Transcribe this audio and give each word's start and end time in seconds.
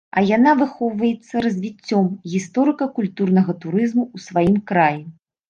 А 0.19 0.21
яна 0.27 0.51
выхоўваецца 0.61 1.43
развіццём 1.47 2.07
гісторыка-культурнага 2.33 3.57
турызму 3.67 4.03
ў 4.15 4.27
сваім 4.31 4.59
краі. 4.75 5.01